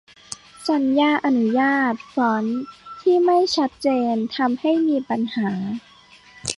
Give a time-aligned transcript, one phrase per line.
[0.69, 2.59] สัญญาอนุญาต ฟอนต์
[3.01, 5.51] ที่ไม่ชัดเจน ทำให้มีปัญหา